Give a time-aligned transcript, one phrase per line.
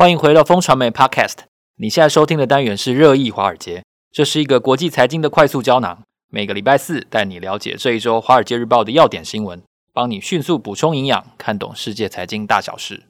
[0.00, 1.40] 欢迎回到风传媒 Podcast。
[1.76, 5.98] 你现在收听的单元是热议华尔街，这是一个国际财经的快速胶囊。
[6.30, 9.60] 每个礼拜四带你了解这一周《华尔街日报》的要点新闻，
[9.92, 13.02] 帮你迅速补充营养，看懂世界财经大小事。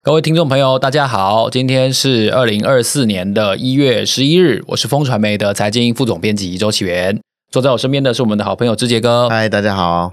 [0.00, 7.20] 各位听众朋友，大家好，今天是二零二四年的一月十一日，我是风传媒的财经副总编辑周启源。
[7.56, 9.30] 坐在我身边的是我们的好朋友志杰哥。
[9.30, 10.12] 嗨，大家好，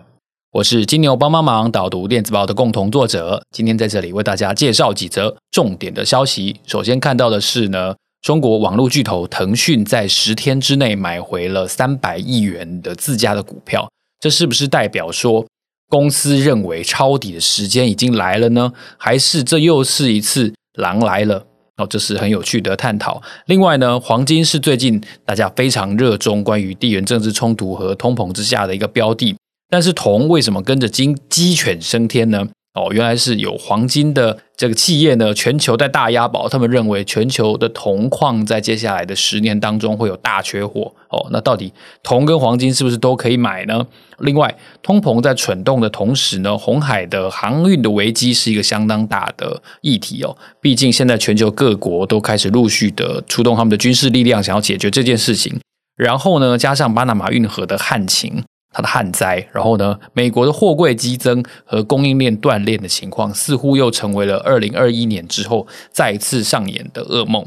[0.53, 3.43] 我是金牛帮帮忙导读电子报的共同作者。
[3.51, 6.61] 今天在这里为大家介绍几则重点的消息。
[6.65, 13.89] 首先看到的是呢，中国网络巨头腾讯在十天之内买回了三百亿元的自家的股票，
[14.21, 15.45] 这是不是代表说
[15.89, 18.71] 公司认为抄底的时间已经来了呢？
[18.97, 21.45] 还是这又是一次狼来了？
[21.77, 23.21] 哦，这是很有趣的探讨。
[23.47, 29.35] 另外呢，黄金是最近大家非常热衷关于地缘政治冲突和通膨之下的一个标的。
[29.69, 32.47] 但是铜为什么跟着金鸡犬升天呢？
[32.73, 40.91] 哦，原来是有黄金的这个企业呢，全球在大押宝，他们认为全球的铜矿在接下来的十年当中会有大缺货。
[41.09, 43.85] 哦，那到底铜跟黄金是不是都可以买呢？
[44.17, 50.35] 另外，通膨在蠢动的同时呢，红海的航运的危机是一个相当大的议题哦。
[50.59, 55.59] 毕竟现在全球各国都开始陆续的出动他们的军事力量，想要解决这件事情。
[55.95, 58.43] 然后呢，加上巴拿马运河的旱情。
[58.73, 67.45] 它的旱灾，然后呢，美国的货柜激增和供应链断裂的情况，似乎又成为了二零二一年之后再次上演的噩梦。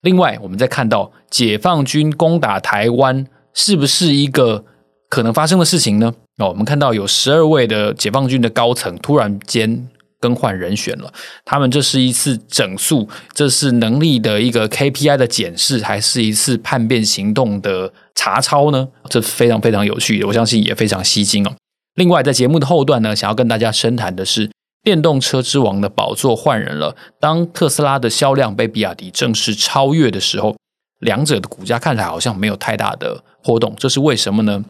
[0.00, 4.64] 另外，我们再看到解放军攻打台湾，是不是一个
[5.08, 6.14] 可能发生的事情呢？
[6.38, 9.88] 哦，我们看到有十二位的解放军的高层突然间。
[10.20, 11.12] 更换人选了，
[11.44, 18.88] 他们这是一次整肃，这是能力的一个 KPI 的检视，还是一次叛变行动的查抄呢？
[19.08, 21.54] 这非常非常有趣的，我相信也非常吸睛哦。
[21.94, 24.50] 另外，在节目的后段呢，想要跟大家深谈的是
[24.82, 26.96] 电动车之王的宝座换人了。
[27.20, 30.56] 当特斯拉的销量被比亚迪正式超越的时候，
[31.00, 34.64] 两者的股价看起来好像没有太大的波动，这是为什么呢？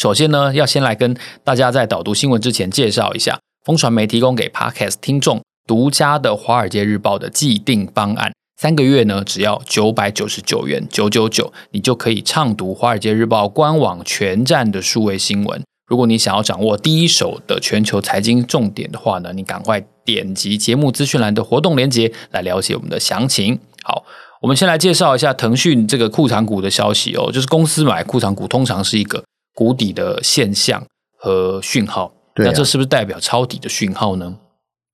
[0.00, 3.38] 首先呢，要先来跟大家在导读新闻之前介绍一下。
[3.64, 15.62] 风传媒提供给 Podcast 听众独家的《华尔街日报》的既定方案，三个月呢，只要九百九十九元，九九九，你就可以畅读《华尔街日报》官网全站的数位新闻。
[15.86, 23.60] 如果你想要掌握第一手的全球财经重点的话呢，你赶快点击节目资讯栏的活动链接来了解我们的详情。
[23.84, 24.04] 好，
[24.42, 29.22] 我们先来介绍一下腾讯这个库藏股的消息哦，就是公司买库藏股通常是一个
[29.54, 30.84] 谷底的现象
[31.16, 32.12] 和讯号。
[32.34, 34.36] 那这是不是代表抄底的讯号呢？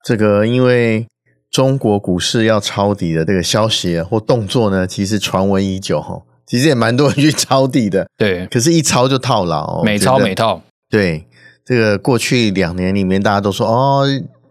[0.04, 1.06] 这个因为
[1.54, 8.08] 中国股市要抄底的这个消息或动作呢，其实传闻已久哈，其实也蛮多人去抄底的。
[8.18, 10.60] 对，可是，一抄就套牢，每抄每套。
[10.90, 11.28] 对，
[11.64, 14.04] 这个过去两年里面，大家都说哦，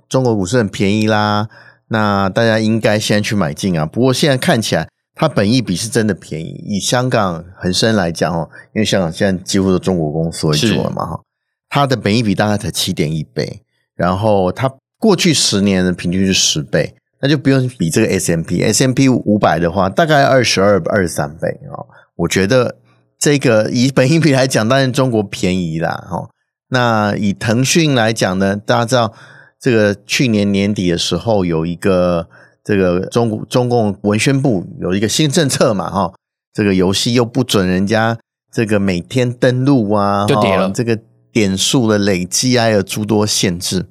[0.08, 1.50] 中国股市很便宜啦，
[1.90, 3.86] 那大家应该现在去买进啊。
[3.86, 6.64] 不过现在看起来，它本益比是真的便宜。
[6.66, 11.20] 以香港恒生来讲哦，因为香港现在几乎都中国公司为主了嘛哈。
[11.68, 13.62] 它的本益比大概才七点一倍，
[13.94, 14.72] 然后它
[15.04, 21.86] 过去十年的平均是十倍，那就不用比这个 S M P S M P 五百的话大概二十二、二十三倍哦。
[22.16, 22.78] 我觉得
[23.20, 26.08] 这个以本益比来讲，当然中国便宜啦。
[26.10, 26.30] 哦，
[26.70, 29.14] 那以腾讯来讲呢，大家知道
[29.60, 32.30] 这个去年年底的时候有一个
[32.64, 36.14] 这个中中共文宣部有一个新政策嘛，哈，
[36.54, 38.18] 这个游戏又不准人家
[38.54, 40.98] 这个每天登录啊，就跌了这个。
[41.34, 43.88] 点数的累积还有诸多限制，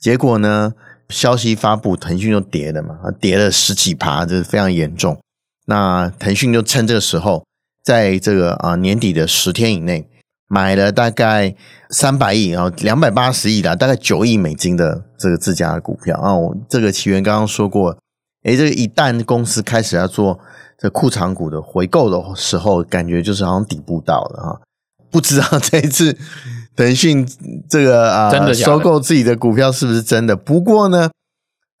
[0.00, 0.72] 结果呢，
[1.10, 5.20] 消息发布，腾讯就跌了嘛，跌了十几趴，这是非常严重。
[5.66, 7.44] 那腾讯就趁这个时候，
[7.84, 10.08] 在这个啊年底的十天以内，
[10.48, 11.54] 买了大概
[11.90, 16.34] 三百亿啊，两百八十亿的，大概九亿美金的这个自家的股票啊。
[16.34, 17.96] 我这个岐原刚刚说过，
[18.44, 20.40] 诶，这个一旦公司开始要做
[20.78, 24.60] 这库藏股的回购的时候，感觉就是好像底部到了哈，
[25.10, 26.16] 不知道这一次。
[26.76, 27.26] 腾讯
[27.68, 30.34] 这个啊，真的收购自己的股票是不是真的？
[30.36, 31.10] 不过呢，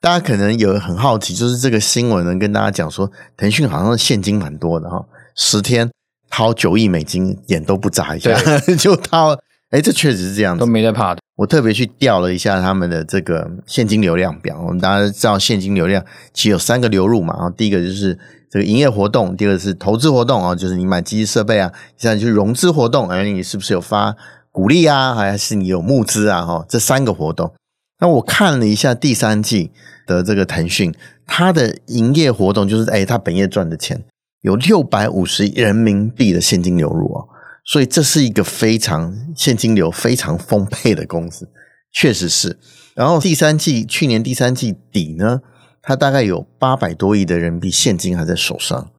[0.00, 5.04] 大家可能有很好奇，就是这个新闻能跟大家讲说，腾讯好像现金蛮多的哈，
[5.34, 5.90] 十天
[6.28, 8.34] 掏九亿美金，眼都不眨一下
[8.78, 9.38] 就掏。
[9.70, 11.20] 哎，这确实是这样子，都没在怕的。
[11.36, 16.04] 我特别去调了一下他们的这个现金流量表，我们大家知道现金流量
[16.34, 18.18] 其实有三个流入嘛，然后第一个就是
[18.50, 24.16] 这个营业活动，第二个是投资活动啊，就是你买机器设备啊，现在就是融资活动，哎，你是不是有发？
[24.50, 26.44] 鼓励啊，还是你有募资啊？
[26.44, 27.54] 哈，这三个活动。
[28.00, 29.70] 那我看了一下第三季
[30.06, 30.94] 的这个腾讯，
[31.26, 34.04] 它的营业活动就是，哎，它本业赚的钱
[34.40, 37.28] 有六百五十亿人民币的现金流入哦。
[37.64, 41.48] 所以这是一个非常现金流非常丰沛的公司，
[41.92, 42.58] 确实是。
[42.94, 45.42] 然后第三季去年第三季底呢，
[45.82, 48.90] 它大概有八百多亿的人民币现金还在手上，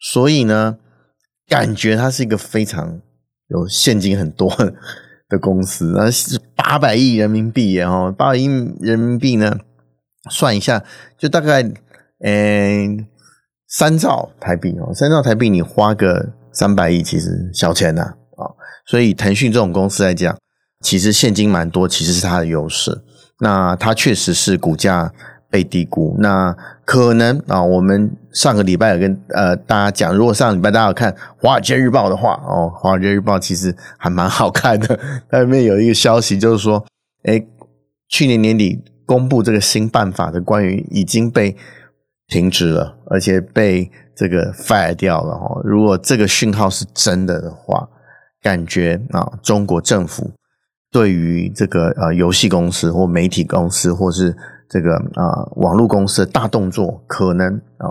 [0.00, 0.76] 所以呢，
[1.46, 3.00] 感觉它是一个非常
[3.48, 4.48] 有现金很多
[5.28, 5.92] 的公司。
[5.96, 8.46] 那是八百亿人民币耶哦，八百亿
[8.80, 9.58] 人民币呢，
[10.30, 10.82] 算一下
[11.18, 11.62] 就大概
[12.24, 13.06] 嗯
[13.68, 18.48] 三兆台币哦，三兆台币你花个三百亿其实小钱呐啊。
[18.86, 20.36] 所以腾讯这种公司来讲，
[20.80, 23.02] 其实现金蛮多，其实是它的优势。
[23.40, 25.12] 那它确实是股价
[25.50, 26.16] 被低估。
[26.18, 26.54] 那
[26.84, 34.98] 可能啊，我们上个礼拜有跟呃大家讲，如果上个礼拜大家有看《华尔街日报》的话，哦，《华尔街日报》其实还蛮好看的。
[35.30, 36.84] 它里面有一个消息，就是说，
[37.24, 37.46] 诶，
[38.08, 41.56] 去年年底公布这个新办法的关于已经被
[42.26, 45.34] 停职了，而且被这个 fire 掉了。
[45.34, 47.88] 哦，如果这个讯号是真的的话。
[48.40, 50.30] 感觉啊，中国政府
[50.92, 54.36] 对于这个呃游戏公司或媒体公司或是
[54.68, 57.88] 这个啊网络公司的大动作，可能啊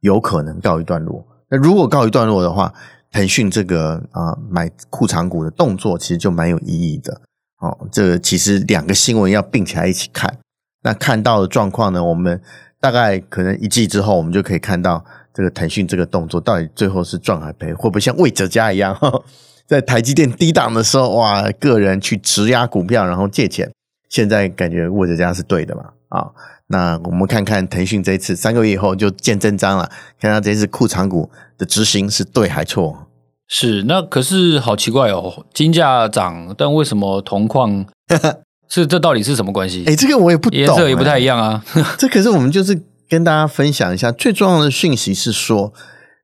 [0.00, 1.26] 有可能告一段落。
[1.48, 2.72] 那如果告一段落的话，
[3.10, 7.20] 腾讯这个啊买库藏股的动作其实就蛮有意义的。
[7.58, 10.38] 哦，这其实两个新闻要并起来一起看。
[10.82, 12.40] 那看到的状况呢，我们
[12.80, 15.04] 大概可能一季之后，我们就可以看到
[15.34, 18.94] 这个腾讯这个动作到底最后是赚还赔，会不会像魏哲家一样？
[18.94, 19.24] 呵 呵
[19.66, 23.70] 在台积电低档的时候，哇，个人去质押股票，然后借钱。
[24.08, 25.90] 现在感觉魏哲家是对的嘛？
[26.10, 26.30] 啊，
[26.68, 29.90] 那我们看看腾讯这一次三个月以后就见真章了，
[30.20, 31.28] 看看这次库藏股
[31.58, 33.08] 的执行是对还错？
[33.48, 37.84] 是，那可是好奇怪哦，金价涨，但为什么铜矿
[38.68, 39.84] 是这到底是什么关系？
[39.86, 41.64] 哎，这个我也不懂，颜色也不太一样啊。
[41.98, 45.72] 这可是我们就是跟大家分享一下，最重要的讯息是说，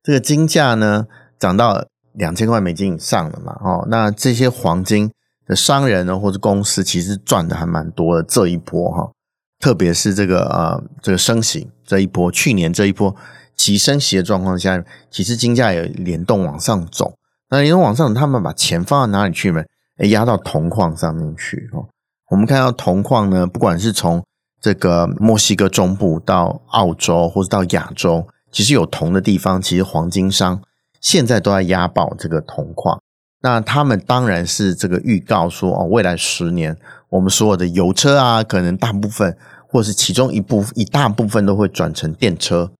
[0.04, 1.06] 这个金价呢
[1.38, 1.84] 涨到。
[2.18, 3.52] 两千块美金以上了嘛？
[3.62, 5.10] 哦，那这些黄金
[5.46, 8.22] 的商人呢，或者公司，其实赚的还蛮多的。
[8.22, 9.10] 这一波哈，
[9.58, 13.14] 特别是这个呃，这个升息这一波，去年这一波
[13.54, 17.14] 急升息的状况下，其实金价也联动往上走。
[17.48, 19.62] 那联动往上，他们把钱放到哪里去呢？
[19.98, 21.86] 诶，压到铜矿上面去哦。
[22.30, 24.22] 我们看到铜矿呢，不管是从
[24.60, 30.60] 这个墨西哥中部到澳洲，或者到亚洲，其实有铜的地方，其实黄金商。
[31.00, 33.00] 现在都在押宝这个铜矿，
[33.46, 36.76] 那他们当然是这个预告说哦，未来十年
[37.10, 39.38] 我们所有的油车啊，可能大部分
[39.68, 42.72] 或是其中一部一大部分都会转成电车。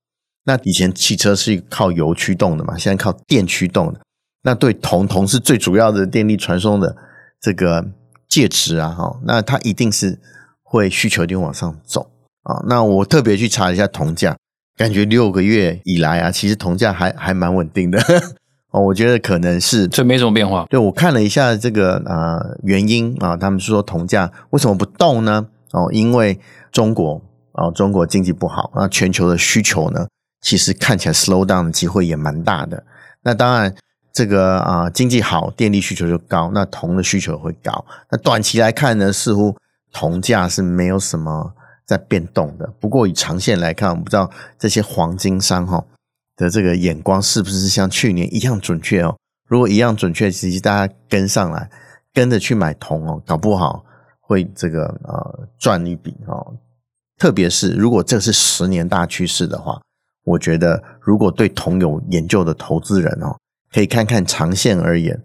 [0.44, 4.00] 那以前汽车是靠油驱动的嘛，现在靠电驱动的。
[4.42, 6.96] 那对铜，铜是最主要的电力传送的
[7.40, 7.86] 这个
[8.28, 10.18] 介质啊，哈，那它一定是
[10.64, 12.10] 会需求一定往上走
[12.42, 12.60] 啊。
[12.66, 14.36] 那我特别去查一下铜价。
[14.76, 18.02] 感觉六个月以来啊，其实铜价还还蛮稳定的
[18.70, 18.80] 哦。
[18.80, 20.66] 我觉得可能是这没什么变化。
[20.68, 25.46] 对，我看了一下这个啊、呃、原因啊，他们说铜价为什么不动呢？
[25.72, 26.38] 哦，因为
[26.72, 27.20] 中国
[27.52, 30.06] 啊、哦，中国经济不好，那全球的需求呢，
[30.40, 32.84] 其实看起来 slow down 的机会也蛮大的。
[33.22, 33.74] 那当然，
[34.12, 37.84] 这个啊、呃、经济好，电力需求就高，那铜的需求会高。
[38.10, 39.56] 那短期来看呢，似乎
[39.92, 41.52] 铜价是没有什么。
[41.86, 44.28] 在变动的，不过以长线来看，我不知道
[44.58, 45.84] 这些黄金商哈
[46.36, 49.16] 的这个眼光是不是像去年一样准确哦？
[49.48, 51.70] 如果一样准确，其实大家跟上来，
[52.12, 53.84] 跟着去买铜哦，搞不好
[54.20, 56.54] 会这个呃赚一笔哦。
[57.18, 59.80] 特别是如果这是十年大趋势的话，
[60.24, 63.36] 我觉得如果对铜有研究的投资人哦，
[63.72, 65.22] 可以看看长线而言，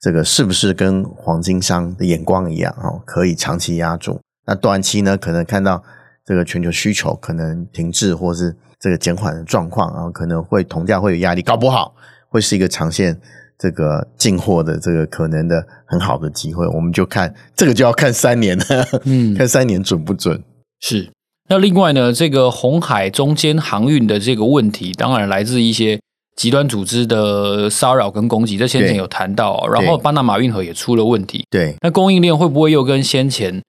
[0.00, 4.20] 这个是不是跟黄金商的眼光一样哦，可以长期压住。
[4.46, 5.82] 那短期呢，可能看到。
[6.24, 11.94] 这个全球需求可能停滞，或是这个减缓的状况，然后可能会铜价会有压力，搞不好
[12.28, 13.16] 会是一个长线
[13.56, 16.66] 这个进货的这个可能的很好的机会。
[16.66, 20.42] 我们就看这个就要看三年了，嗯， 看三年准不准。
[20.80, 21.08] 是。
[21.48, 26.00] 那另外呢，这个红海中间航运的这个问题，当然来自一些
[26.36, 29.68] 极端组织的骚扰跟攻击，这先前有谈到。
[29.68, 31.76] 然后巴拿马运河也出了问题，对。
[31.82, 33.62] 那供应链会不会又跟先前？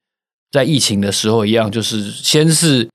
[0.52, 2.88] 在疫情的时候一样，就是先是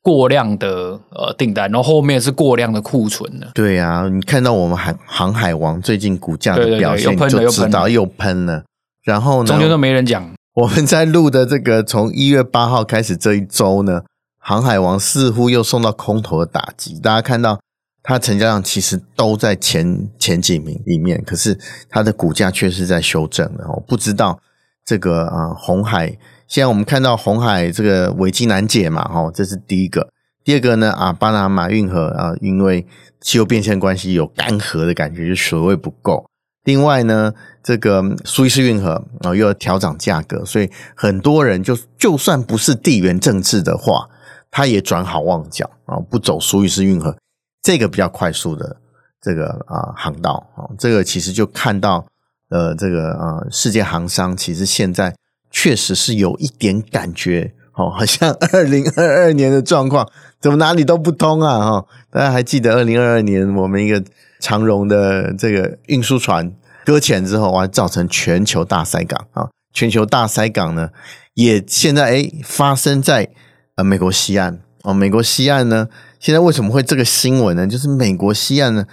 [0.00, 3.50] 过量的呃订单，然后后面是过量的库存了。
[3.54, 8.64] 对啊，你看到我们航航海王最近股价的表现，就知道又喷了。
[9.02, 10.30] 然后呢，中间都没人讲。
[10.54, 14.02] 我们在录的这个从一月八号开始这一周呢，
[14.38, 16.98] 航海王似乎又受到空头的打击。
[17.00, 17.60] 大家看到
[18.02, 23.66] 它成交量其实都在前前几名里面，可是它的股价却是在修正的。
[23.68, 24.40] 我不知道
[24.86, 26.16] 这个啊、呃、红海。
[26.48, 30.08] 现在我们看到红海这个危机难解嘛，哈，这是第一个。
[30.42, 32.86] 第二个呢，啊，巴拿马运河啊，因为
[33.20, 36.24] 气候变迁关系有干涸的感觉，就水位不够。
[36.64, 44.08] 另外呢，这个苏伊士运河啊又要调涨价格，所以很多人就就算不是地缘政治的话，
[44.50, 47.14] 他也转好望角啊，不走苏伊士运河
[47.62, 48.78] 这个比较快速的
[49.20, 52.06] 这个啊航道啊，这个其实就看到
[52.48, 55.14] 呃这个啊世界航商其实现在
[55.50, 57.54] 确实是有一点感觉。
[57.74, 60.08] 哦，好像 二零二二年的状况，
[60.40, 61.58] 怎么哪里都不通啊？
[61.58, 64.02] 哈，大家还记得二零二二年我们一个
[64.40, 66.52] 长荣的这个运输船
[66.84, 69.48] 搁浅之后，哇，造成全球大塞港啊！
[69.72, 70.90] 全球大塞港呢，
[71.34, 73.28] 也现在诶发生在
[73.76, 74.92] 呃美国西岸哦。
[74.92, 75.86] 美国西岸呢，
[76.18, 77.64] 现在为什么会这个新闻呢？
[77.68, 78.86] 就是美国西岸呢，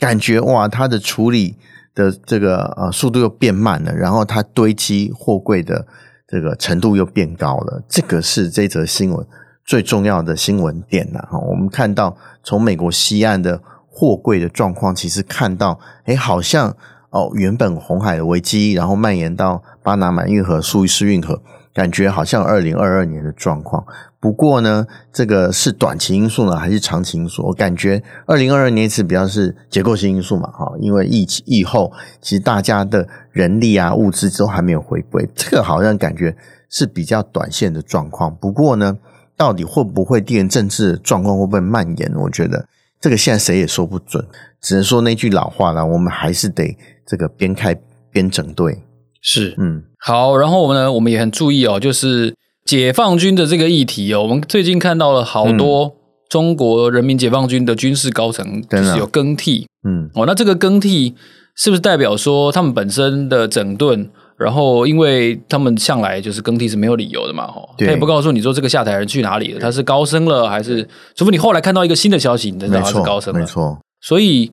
[0.00, 1.56] 感觉哇，它的处理
[1.94, 5.86] 的这个呃速度又变慢了，然后它堆积货柜的。
[6.24, 9.26] 这个程度又变高了，这个是这则新闻
[9.66, 11.18] 最重要的新闻点呐。
[11.30, 16.74] 哈，我们看到从美国西岸的货柜的状况，其实看到，诶，好像
[17.10, 21.42] 哦，原本红海的危机，然后蔓延到巴拿马运河、苏伊士运河。
[21.74, 23.84] 感觉好像二零二二年的状况，
[24.22, 27.42] 不过呢，这个是短期因素呢，还是长期因素？
[27.42, 36.36] 我感觉二零二二年是比较是结构性因素嘛，哈，因为疫情疫后，其实大家的人力啊、物资都还没有回归，这个好像感觉
[36.70, 38.32] 是比较短线的状况。
[38.36, 38.96] 不过呢，
[39.36, 42.14] 到底会不会地缘政治状况会不会蔓延？
[42.14, 42.64] 我觉得
[43.00, 44.24] 这个现在谁也说不准，
[44.60, 47.76] 只能说那句老话了，我们还是得这个边开
[48.12, 48.84] 边整队。
[49.20, 52.32] 是，嗯，好，然后我们呢，我们也很注意哦，就是
[52.64, 55.94] 解放军的这个议题哦，我们最近看到了好多
[56.28, 61.14] 中国人民解放军的军事高层就是有更替，嗯，哦，那这个更替
[61.56, 64.08] 是不是代表说他们本身的整顿？
[64.38, 70.88] 然后因为他们向来就是更替是没有理由的嘛，哈，他也不告诉你说这个下台人去哪里了，他是高升了还是？
[71.14, 74.50] 除非你后来看到一个新的消息，你才知道他是高升了，没错，所以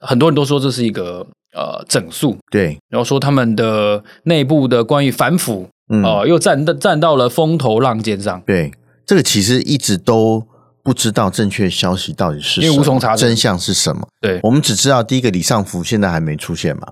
[0.00, 1.26] 很多人都说这是一个。
[1.56, 8.38] 呃，整肃对，然后说他们的内部的关于反腐，嗯，呃，又站站到了风头浪尖上。
[8.42, 8.70] 对，
[9.06, 10.46] 这个其实一直都
[10.82, 14.06] 不知道正确消息到底是什么，因为无从查证，真相是什么？
[14.20, 16.86] 对，我们只知道第一个李尚福现在还没出现嘛，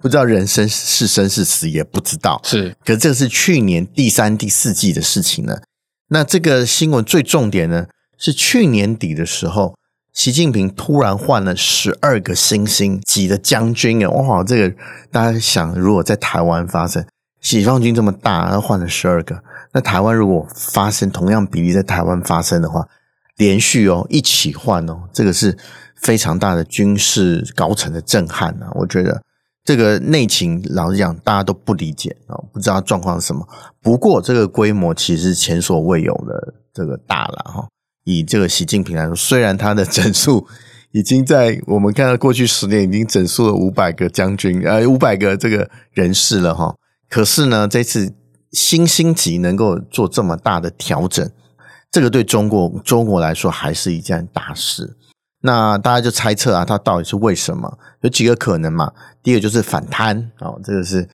[0.00, 2.40] 不知道人生是生是死也不知道。
[2.42, 5.58] 是，可是这个是去年第三、第四季的事情呢。
[6.08, 7.86] 那这个新闻最重点呢，
[8.16, 9.74] 是去年底的时候。
[10.14, 14.08] 习近平突然换了十二个星星级的将军啊！
[14.10, 14.76] 哇，这个
[15.10, 17.04] 大家想，如果在台湾发生，
[17.40, 19.42] 解放军这么大，他换了十二个，
[19.72, 22.88] 那台湾如果发生同样比例在台湾发生的话，
[23.36, 25.58] 连续哦一起换哦，这个是
[25.96, 28.70] 非常大的军事高层的震撼啊！
[28.76, 29.20] 我觉得
[29.64, 33.44] 这个内情，老实讲，大家都不理解啊，不知道状况是什么。
[33.82, 37.66] 不过这个规模其实前所未有的这个大了哈。
[38.04, 40.46] 以这个习近平来说，虽然他的整数
[40.92, 46.74] 已经在我们看到过去十年已经整数了五百个将军，呃，五百个这个人士了哈。
[47.08, 48.14] 可是呢，这次
[48.52, 51.28] 新星级能够做这么大的调整，
[51.90, 54.96] 这个对中国中国来说还是一件大事。
[55.40, 57.78] 那大家就猜测啊，他到底是为什么？
[58.02, 58.92] 有几个可能嘛？
[59.22, 61.08] 第一个就是反贪哦，这个是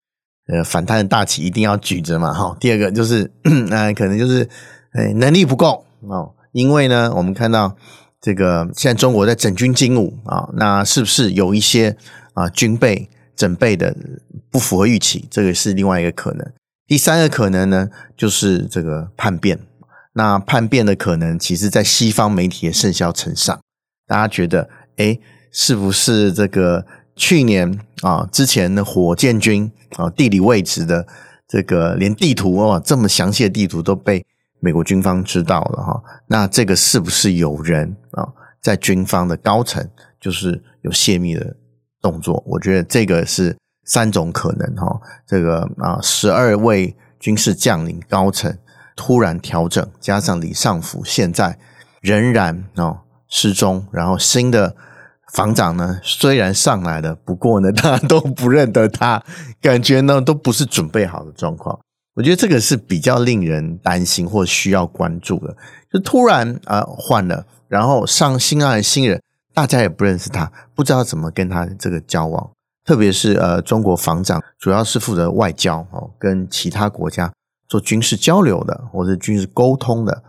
[0.48, 2.56] 呃反贪的大旗一定要举着嘛哈。
[2.60, 3.30] 第二个就是
[3.68, 4.48] 那可能就是
[4.92, 6.34] 呃能力不够哦。
[6.52, 7.76] 因为呢，我们看到
[8.20, 11.96] 这个现在中国在整军经武啊，那是不是有一些
[12.34, 13.96] 啊军备整备的
[14.50, 15.26] 不符合预期？
[15.30, 16.52] 这个是另外一个可能。
[16.86, 19.60] 第三个可能呢，就是这个叛变。
[20.14, 23.58] 那叛变的可能，其实在西方媒体也甚嚣尘上。
[24.08, 25.18] 大家觉得，哎，
[25.52, 31.06] 是不是这个去年啊之前的火箭军啊地理位置的
[31.46, 34.26] 这个连地图哦这么详细的地图都被。
[34.60, 38.28] 美国军方知道了哈，那这个是不是有人啊
[38.60, 39.88] 在军方的高层
[40.20, 41.56] 就是有泄密的
[42.00, 42.42] 动作？
[42.46, 45.00] 我觉得这个是三种可能哈。
[45.26, 48.56] 这个啊，十二位军事将领高层
[48.94, 51.58] 突然调整，加上李尚福现在
[52.02, 54.76] 仍然啊失踪，然后新的
[55.32, 59.22] 防长呢虽然上来了，不过呢 大家都不认得他，
[59.60, 61.80] 感觉呢都不是准备好的状况。
[62.14, 65.56] 我觉得这个是比较令人担心或需要关注的，
[65.90, 69.22] 就突然啊换了，然后上新来的新人，
[69.54, 72.50] 大家也不认识他，不知道怎么跟他这个交往。
[72.84, 77.32] 特别是呃，中国防长主要是负责外交哦，跟其他国家
[77.68, 80.24] 做军事交流的，或者军事沟通的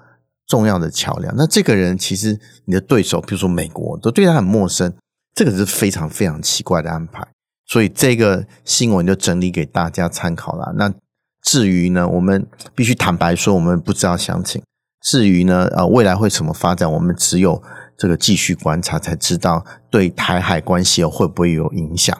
[0.46, 1.34] 重要的桥梁。
[1.36, 4.94] 那这个人其实你的对手，比如说美国，都对他很陌生，
[5.34, 7.28] 这个是非常非常奇怪的安排。
[7.66, 10.74] 所以这个新闻就整理给大家参考了。
[10.78, 10.94] 那。
[11.43, 12.45] 至于呢，我们
[12.75, 14.62] 必须坦白说，我们不知道详情。
[15.03, 17.62] 至于呢，呃，未来会怎么发展，我们只有
[17.98, 22.15] 这个继续观察，才知道对台海关系会不会有影响。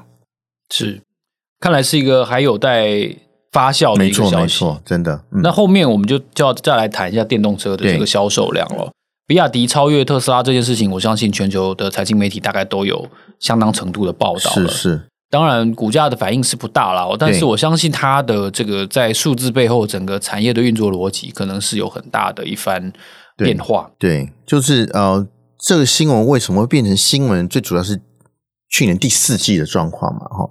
[0.70, 1.02] 是，
[1.60, 3.16] 看来是一个还有待
[3.52, 4.36] 发酵的一个消息。
[4.36, 5.24] 没错，没错，真的。
[5.32, 8.92] 嗯、那后面我们就就要再来谈一下电动车的这个销售量了。
[9.28, 13.08] 比亚迪超越特斯拉这件事情，我相信全球的财经媒体大概都有
[13.40, 14.68] 相当程度的报道了。
[14.68, 22.92] 是是，当然股价的反应是不大了，但是我相信它的这个在数字背后，整个产业的运作逻辑可能是有很大的一番
[23.38, 23.90] 变化。
[23.98, 25.26] 对，对就是呃，
[25.58, 27.48] 这个新闻为什么会变成新闻？
[27.48, 28.02] 最主要是
[28.70, 30.50] 去年第四季的状况嘛，哈。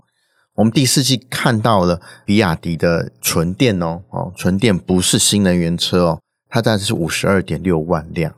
[0.54, 8.34] 我们第四季看到了比亚迪的纯电哦，哦，纯电不是新能源车哦，它大概是五十二点六万辆。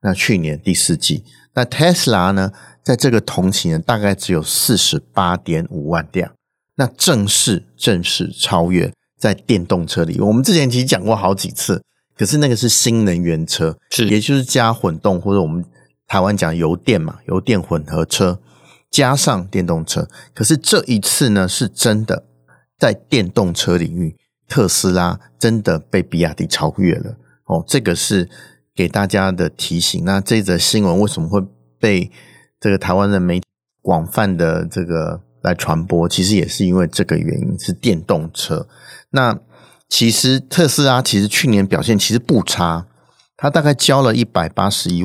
[0.00, 2.52] 那去年第四季，那 Tesla 呢，
[2.88, 6.32] 在这个同期呢，大概只有四十八点五万辆，
[6.76, 10.18] 那正式正式超越在电动车里。
[10.18, 11.82] 我们之前其实讲过好几次，
[12.16, 15.62] 可是那个是新能源车，是也就是加混动或者我们
[16.06, 18.40] 台湾讲油电嘛，油电混合车
[18.90, 20.08] 加上电动车。
[20.32, 22.24] 可是这一次呢，是真的
[22.78, 24.16] 在电动车领域，
[24.48, 27.18] 特斯拉真的被比亚迪超越了。
[27.44, 28.30] 哦，这个是。
[28.74, 31.44] 给大家的提醒，那这则新闻为什么会
[31.80, 32.08] 被
[32.60, 33.46] 这个台湾的媒体
[33.82, 36.08] 广泛的这个来传播？
[36.08, 38.68] 其实也是因为这个原因，是电动车。
[39.10, 39.38] 那
[39.88, 42.86] 其实特斯拉其实去年表现其实不差，
[43.36, 45.02] 它大概交了一百八十一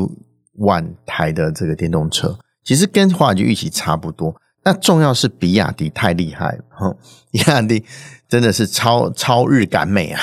[0.58, 4.36] 万台的这个电动车，其实跟华尔街预期差不多。
[4.66, 6.98] 那重要是比亚迪太厉害了，
[7.32, 7.84] 比亚迪
[8.30, 10.22] 真的是超超日赶美啊，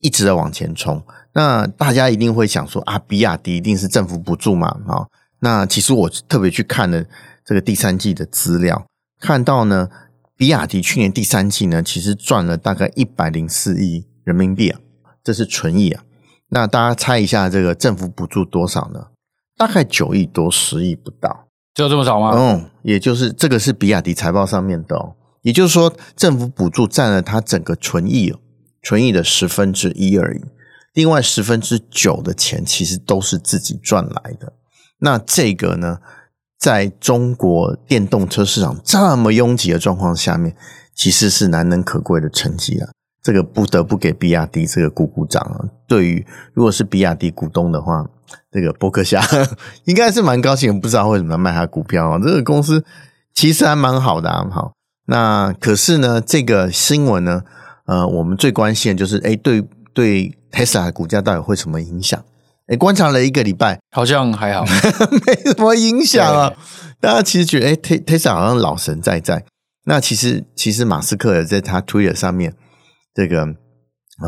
[0.00, 1.02] 一直在往前冲。
[1.34, 4.68] 那大家一定会想说啊，比亚迪一定是政府补助嘛？
[4.86, 5.06] 啊，
[5.44, 7.04] 那其实我特别去看了
[7.44, 8.86] 这个第三季的资料，
[9.20, 9.90] 看到呢，
[10.38, 14.80] 比亚迪去年第三季呢，其实赚了大概一百零四亿人民币啊，
[15.22, 16.02] 这是纯益啊。
[16.48, 19.08] 那大家猜一下，这个政府补助多少呢？
[19.58, 22.32] 大概九亿多，十亿不到，就这么少吗？
[22.34, 28.40] 嗯，也就是这个是比亚迪财报上面的哦，也就是说，政府补助占了它整个纯益哦，
[28.80, 30.40] 纯益的十分之一而已。
[30.94, 34.54] 另外十分之九的钱其实都是自己赚来的，
[35.00, 35.98] 那这个呢，
[36.58, 40.54] 在中国电动车市场这么拥挤的状况下面，
[40.94, 42.88] 其实是难能可贵的成绩啊！
[43.22, 45.64] 这个不得不给比亚迪这个鼓鼓掌啊！
[45.86, 48.06] 对于如果是比亚迪股东的话，
[48.50, 49.22] 这个波克夏
[49.84, 52.18] 应该是蛮高兴，不知道为什么要卖他股票啊？
[52.18, 52.84] 这个公司
[53.34, 54.46] 其实还蛮好的啊！
[54.50, 54.72] 好，
[55.06, 57.42] 那可是呢，这个新闻呢，
[57.86, 60.38] 呃，我们最关心的就是，哎，对对。
[60.54, 62.22] Tesla 的股价到底会什么影响？
[62.68, 64.64] 诶，观察了一个礼拜，好像还好，
[65.24, 66.52] 没什么影响啊。
[67.00, 69.44] 大家其实觉得，诶，Tesla 好像老神在在。
[69.84, 72.54] 那其实，其实马斯克也在他 Twitter 上面
[73.14, 73.46] 这个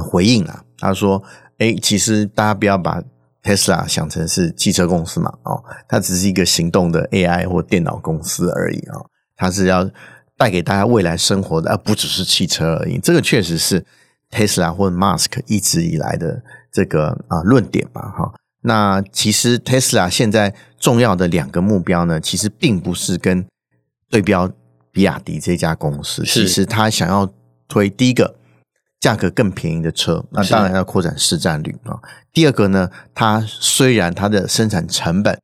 [0.09, 1.21] 回应啊，他说
[1.59, 3.03] ：“诶，其实大家不要把
[3.43, 8.95] Tesla 想成是汽车公司嘛，哦，它只是一个行动的 AI 或电脑公司而已啊，
[9.37, 9.91] 它是要
[10.37, 13.01] 带给大家未来生活的，而不只是汽车而已。
[13.01, 13.85] 这个确实是。”
[14.29, 18.35] Tesla 或者 Musk 一直以来的这个啊论点吧，哈，
[18.67, 23.47] 那其实 Tesla 现在重要的两个目标呢，其实并不是跟
[24.11, 24.51] 对标
[24.91, 27.33] 比亚迪这家公司，其实他想要
[27.69, 28.35] 推第一个
[28.99, 32.01] 价格更便宜的车，那当然要扩展市占率啊。
[32.33, 35.39] 第二个呢，它虽然它的生产成本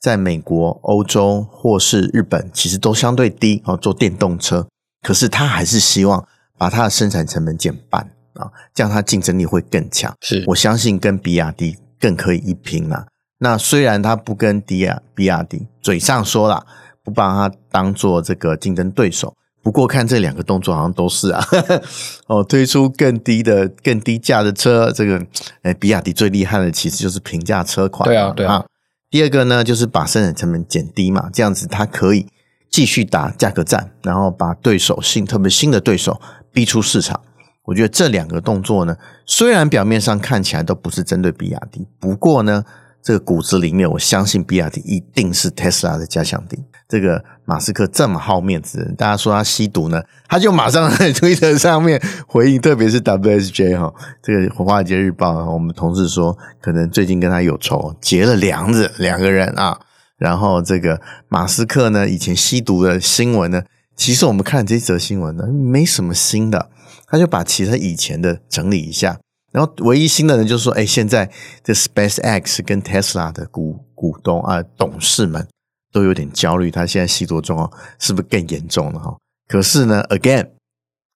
[0.00, 4.66] 在美国、欧洲或是日本其实都相对低啊，做电动车，
[5.00, 6.26] 可是它还是希望
[6.58, 8.10] 把它的生产成本减半。
[8.34, 10.12] 啊，这样它竞争力会更强。
[10.20, 13.06] 是，我相信跟比亚迪更可以一拼啦。
[13.38, 16.66] 那虽然他不跟迪亚比亚迪嘴上说了，
[17.02, 21.42] 不把它当做这个竞争对手，不过看这两个动作好像都是啊。
[22.28, 25.26] 哦，推出更低的、更低价的车，这个
[25.62, 28.06] 诶比亚迪最厉害的其实就是平价车款。
[28.06, 28.62] 对啊，对啊。
[29.08, 32.26] 第二个呢，就是把生产成本减低嘛，这样子它可以
[32.68, 36.20] 继续打价格战，然后把对手新，特别新的对手
[36.52, 37.18] 逼出市场。
[37.64, 38.96] 我觉得这两个动作呢，
[39.26, 42.64] 虽然表面上看起来都不是针对比亚迪，不过呢，
[43.02, 46.58] 这个骨子里面，我相信比亚迪一定是 Tesla 的假想敌。
[46.86, 59.80] 这个马斯克这么好面子，大家说他吸毒呢，他就马上 在推特上面回应，特别是 WSJ 哈，这个《华尔街日报》我们同事说，可能最近跟他有仇，结了梁子，两个人啊。
[60.18, 63.62] 然后这个马斯克呢，以前吸毒的新闻呢，
[63.96, 66.68] 其实我们看这则新闻呢，没什么新的。
[67.06, 69.18] 他就把其他以前的整理一下，
[69.52, 71.30] 然后唯一新的呢，就是说，哎，现在
[71.62, 75.46] 这 SpaceX 跟 Tesla 的股股东啊董事们
[75.92, 79.16] 都有点焦虑，他现在吸毒状况是不是更严重了哈？
[79.46, 80.48] 可是呢，again，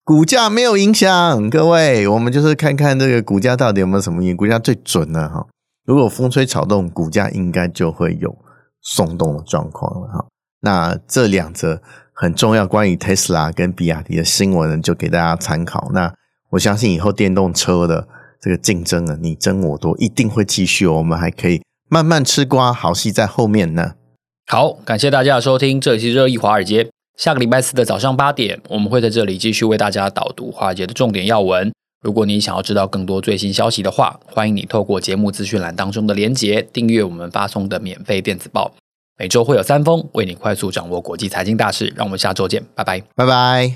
[0.04, 5.48] 股价没有影响，各位，我们就是看看这个股价到底有没有什么影，股价最准了哈。
[5.86, 8.38] 如果风吹草动，股价应该就会有
[8.82, 10.26] 松动的状况了哈。
[10.60, 11.82] 那这两则
[12.20, 15.92] 很重要关于特斯拉跟比亚迪的新闻呢，就给大家参考。
[15.94, 16.12] 那
[16.50, 18.08] 我相信以后电动车的
[18.42, 20.88] 这个竞争啊，你争我夺，一定会继续。
[20.88, 23.92] 我们还可以慢慢吃瓜，好戏在后面呢。
[24.48, 26.90] 好，感谢大家的收听，这里是热议华尔街。
[27.16, 31.72] 下个礼拜四的早上八点，我们会在这里继续为大家导读华尔街的重点要闻。
[32.02, 38.74] 如果你想要知道更多最新消息的话，欢迎你透过节目资讯栏当中的连结订阅我们发送的免费电子报。
[39.18, 41.92] 每周会有三封，为你快速掌握国际财经大事。
[41.96, 43.74] 让我们下周见，拜拜，拜拜。